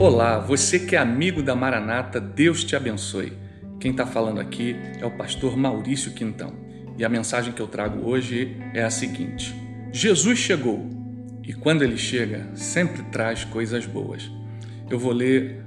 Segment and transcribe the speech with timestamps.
[0.00, 3.34] Olá, você que é amigo da Maranata, Deus te abençoe.
[3.78, 6.54] Quem está falando aqui é o pastor Maurício Quintão
[6.96, 9.54] e a mensagem que eu trago hoje é a seguinte:
[9.92, 10.88] Jesus chegou
[11.46, 14.30] e quando ele chega, sempre traz coisas boas.
[14.88, 15.66] Eu vou ler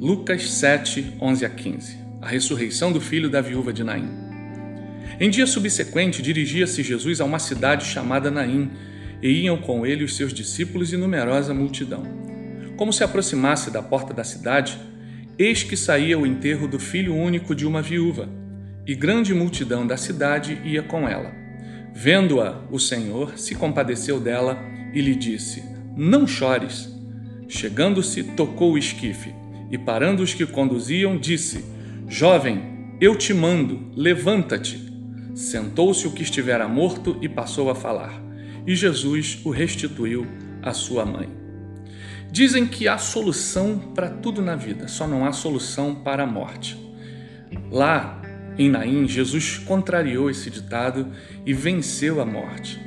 [0.00, 4.08] Lucas 7, 11 a 15, a ressurreição do filho da viúva de Naim.
[5.20, 8.70] Em dia subsequente, dirigia-se Jesus a uma cidade chamada Naim
[9.22, 12.27] e iam com ele os seus discípulos e numerosa multidão.
[12.78, 14.78] Como se aproximasse da porta da cidade,
[15.38, 18.26] eis que saía o enterro do filho único de uma viúva,
[18.86, 21.30] e grande multidão da cidade ia com ela.
[21.92, 24.58] Vendo-a, o Senhor se compadeceu dela
[24.94, 25.62] e lhe disse:
[25.94, 26.88] Não chores.
[27.48, 29.34] Chegando-se, tocou o esquife,
[29.70, 31.64] e parando os que conduziam, disse:
[32.08, 34.88] Jovem, eu te mando, levanta-te.
[35.34, 38.28] Sentou-se o que estivera morto e passou a falar
[38.68, 40.26] e Jesus o restituiu
[40.62, 41.37] à sua mãe.
[42.30, 46.76] Dizem que há solução para tudo na vida, só não há solução para a morte.
[47.70, 48.20] Lá
[48.58, 51.08] em Naim, Jesus contrariou esse ditado
[51.46, 52.78] e venceu a morte.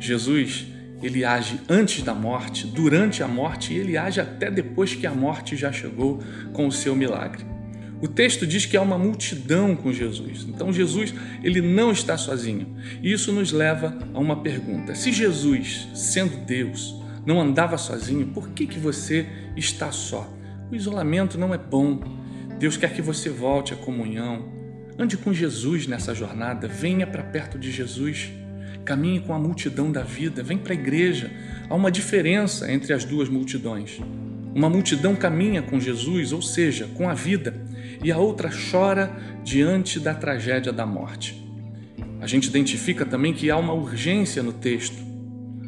[0.00, 0.66] Jesus,
[1.02, 5.12] ele age antes da morte, durante a morte e ele age até depois que a
[5.12, 7.44] morte já chegou com o seu milagre.
[8.00, 10.44] O texto diz que há uma multidão com Jesus.
[10.48, 12.76] Então Jesus, ele não está sozinho.
[13.02, 14.94] E isso nos leva a uma pergunta.
[14.94, 16.94] Se Jesus, sendo Deus,
[17.26, 20.30] não andava sozinho, por que que você está só?
[20.70, 22.00] O isolamento não é bom.
[22.58, 24.52] Deus quer que você volte à comunhão.
[24.98, 28.32] Ande com Jesus nessa jornada, venha para perto de Jesus.
[28.84, 31.30] Caminhe com a multidão da vida, vem para a igreja.
[31.68, 33.98] Há uma diferença entre as duas multidões.
[34.54, 37.54] Uma multidão caminha com Jesus, ou seja, com a vida,
[38.02, 39.10] e a outra chora
[39.42, 41.42] diante da tragédia da morte.
[42.20, 44.96] A gente identifica também que há uma urgência no texto.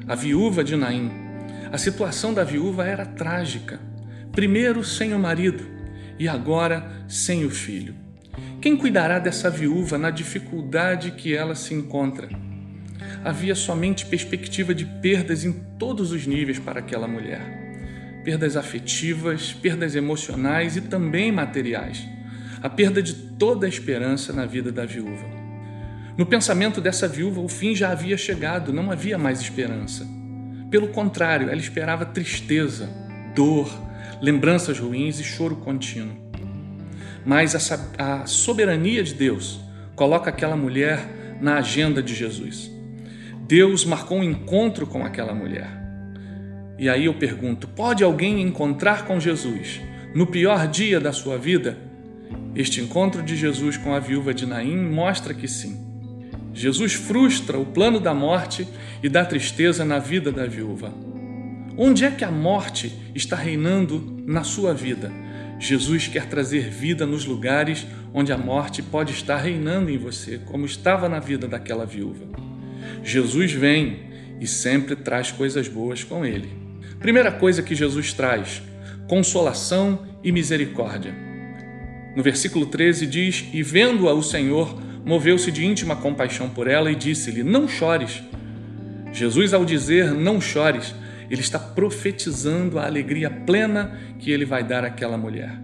[0.06, 1.25] A viúva de Naim.
[1.72, 3.80] A situação da viúva era trágica.
[4.32, 5.64] Primeiro sem o marido
[6.18, 7.94] e agora sem o filho.
[8.60, 12.28] Quem cuidará dessa viúva na dificuldade que ela se encontra?
[13.24, 17.66] Havia somente perspectiva de perdas em todos os níveis para aquela mulher
[18.26, 22.04] perdas afetivas, perdas emocionais e também materiais,
[22.60, 25.24] a perda de toda a esperança na vida da viúva.
[26.18, 30.04] No pensamento dessa viúva, o fim já havia chegado, não havia mais esperança.
[30.70, 32.88] Pelo contrário, ela esperava tristeza,
[33.34, 33.70] dor,
[34.20, 36.16] lembranças ruins e choro contínuo.
[37.24, 39.60] Mas a, a soberania de Deus
[39.94, 42.70] coloca aquela mulher na agenda de Jesus.
[43.46, 45.68] Deus marcou um encontro com aquela mulher.
[46.78, 49.80] E aí eu pergunto: pode alguém encontrar com Jesus
[50.14, 51.78] no pior dia da sua vida?
[52.54, 55.85] Este encontro de Jesus com a viúva de Naim mostra que sim.
[56.56, 58.66] Jesus frustra o plano da morte
[59.02, 60.90] e da tristeza na vida da viúva.
[61.76, 65.12] Onde é que a morte está reinando na sua vida?
[65.58, 70.64] Jesus quer trazer vida nos lugares onde a morte pode estar reinando em você, como
[70.64, 72.24] estava na vida daquela viúva.
[73.04, 74.06] Jesus vem
[74.40, 76.48] e sempre traz coisas boas com ele.
[76.98, 78.62] Primeira coisa que Jesus traz:
[79.06, 81.14] consolação e misericórdia.
[82.16, 86.96] No versículo 13 diz: E vendo-a o Senhor, moveu-se de íntima compaixão por ela e
[86.96, 88.22] disse-lhe: Não chores.
[89.12, 90.94] Jesus, ao dizer não chores,
[91.30, 95.58] ele está profetizando a alegria plena que ele vai dar àquela mulher.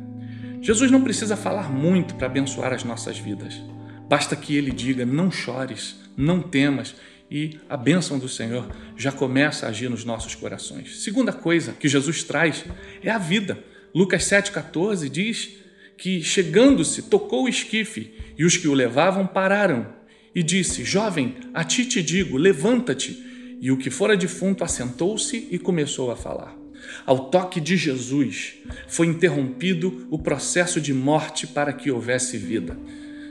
[0.60, 3.60] Jesus não precisa falar muito para abençoar as nossas vidas.
[4.08, 6.94] Basta que ele diga: Não chores, não temas,
[7.28, 11.02] e a bênção do Senhor já começa a agir nos nossos corações.
[11.02, 12.64] Segunda coisa que Jesus traz
[13.02, 13.58] é a vida.
[13.92, 15.61] Lucas 7,14 diz
[16.02, 19.86] que, chegando-se, tocou o esquife e os que o levavam pararam
[20.34, 23.30] e disse: Jovem, a ti te digo, levanta-te.
[23.60, 26.58] E o que fora defunto assentou-se e começou a falar.
[27.06, 28.54] Ao toque de Jesus
[28.88, 32.76] foi interrompido o processo de morte para que houvesse vida.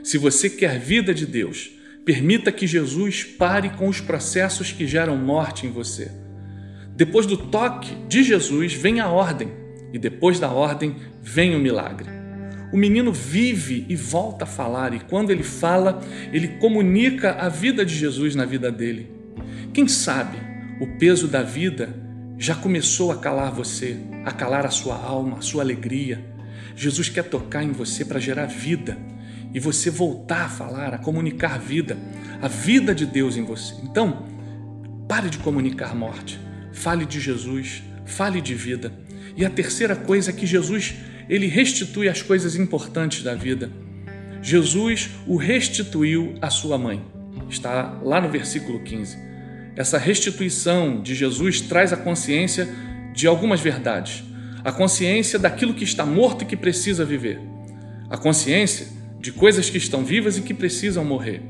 [0.02, 1.72] Se você quer vida de Deus,
[2.04, 6.10] Permita que Jesus pare com os processos que geram morte em você.
[6.96, 9.52] Depois do toque de Jesus vem a ordem,
[9.92, 12.21] e depois da ordem vem o milagre.
[12.72, 16.00] O menino vive e volta a falar, e quando ele fala,
[16.32, 19.10] ele comunica a vida de Jesus na vida dele.
[19.74, 20.38] Quem sabe
[20.80, 21.94] o peso da vida
[22.38, 26.24] já começou a calar você, a calar a sua alma, a sua alegria.
[26.74, 28.98] Jesus quer tocar em você para gerar vida
[29.54, 31.96] e você voltar a falar, a comunicar vida,
[32.40, 33.74] a vida de Deus em você.
[33.82, 34.26] Então,
[35.06, 36.40] pare de comunicar morte,
[36.72, 38.92] fale de Jesus, fale de vida.
[39.36, 40.94] E a terceira coisa é que Jesus,
[41.32, 43.70] ele restitui as coisas importantes da vida.
[44.42, 47.00] Jesus o restituiu à sua mãe.
[47.48, 49.16] Está lá no versículo 15.
[49.74, 52.68] Essa restituição de Jesus traz a consciência
[53.14, 54.22] de algumas verdades.
[54.64, 57.40] a consciência daquilo que está morto e que precisa viver,
[58.08, 58.86] a consciência
[59.18, 61.42] de coisas que estão vivas e que precisam morrer.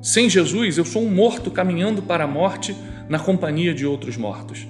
[0.00, 2.72] Sem Jesus, eu sou um morto caminhando para a morte
[3.08, 4.64] na companhia de outros mortos.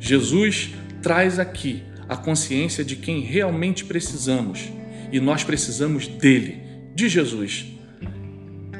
[0.00, 0.70] Jesus
[1.02, 4.70] traz aqui a consciência de quem realmente precisamos
[5.12, 6.62] e nós precisamos dele,
[6.94, 7.66] de Jesus.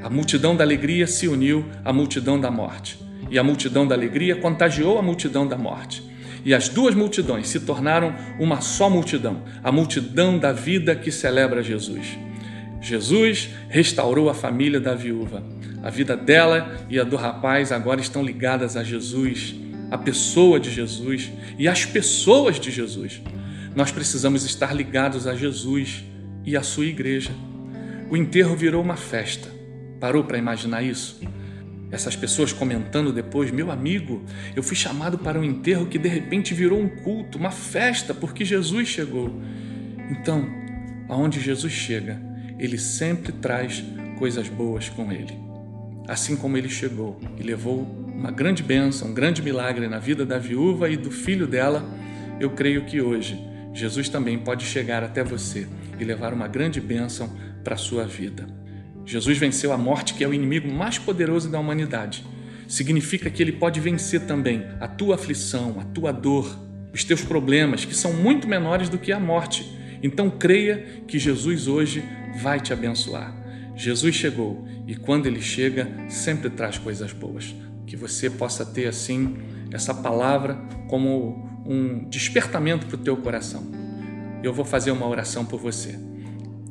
[0.02, 2.98] A multidão da alegria se uniu à multidão da morte,
[3.30, 6.02] e a multidão da alegria contagiou a multidão da morte.
[6.44, 11.62] E as duas multidões se tornaram uma só multidão, a multidão da vida que celebra
[11.62, 12.16] Jesus.
[12.80, 15.42] Jesus restaurou a família da viúva.
[15.82, 19.54] A vida dela e a do rapaz agora estão ligadas a Jesus,
[19.90, 23.20] a pessoa de Jesus e as pessoas de Jesus.
[23.74, 26.04] Nós precisamos estar ligados a Jesus
[26.44, 27.30] e à sua igreja.
[28.10, 29.48] O enterro virou uma festa.
[30.00, 31.20] Parou para imaginar isso?
[31.90, 34.22] Essas pessoas comentando depois, meu amigo,
[34.54, 38.44] eu fui chamado para um enterro que de repente virou um culto, uma festa, porque
[38.44, 39.40] Jesus chegou.
[40.10, 40.46] Então,
[41.08, 42.20] aonde Jesus chega,
[42.58, 43.82] ele sempre traz
[44.18, 45.38] coisas boas com ele.
[46.06, 50.38] Assim como ele chegou e levou uma grande bênção, um grande milagre na vida da
[50.38, 51.88] viúva e do filho dela,
[52.40, 53.40] eu creio que hoje
[53.72, 55.68] Jesus também pode chegar até você
[56.00, 57.32] e levar uma grande bênção
[57.62, 58.48] para a sua vida.
[59.06, 62.26] Jesus venceu a morte, que é o inimigo mais poderoso da humanidade.
[62.66, 66.58] Significa que ele pode vencer também a tua aflição, a tua dor,
[66.92, 69.78] os teus problemas, que são muito menores do que a morte.
[70.02, 72.02] Então creia que Jesus hoje
[72.42, 73.32] vai te abençoar.
[73.76, 77.54] Jesus chegou e quando ele chega, sempre traz coisas boas.
[77.88, 79.38] Que você possa ter assim
[79.72, 80.54] essa palavra
[80.88, 83.64] como um despertamento para o teu coração.
[84.42, 85.98] Eu vou fazer uma oração por você.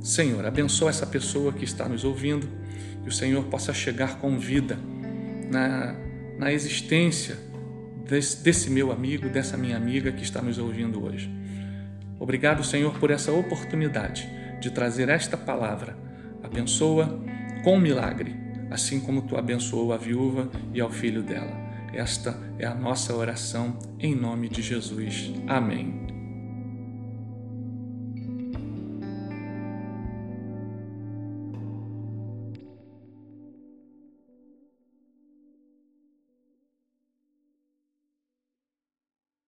[0.02, 2.48] Senhor, abençoa essa pessoa que está nos ouvindo,
[3.04, 4.78] que o Senhor possa chegar com vida
[5.52, 5.96] na,
[6.38, 7.36] na existência
[8.08, 11.30] desse, desse meu amigo, dessa minha amiga que está nos ouvindo hoje.
[12.20, 14.30] Obrigado, Senhor, por essa oportunidade
[14.62, 15.98] de trazer esta palavra.
[16.44, 17.20] Abençoa
[17.63, 18.36] com milagre,
[18.69, 21.68] assim como tu abençoou a viúva e ao filho dela.
[21.94, 25.34] Esta é a nossa oração em nome de Jesus.
[25.48, 26.06] Amém.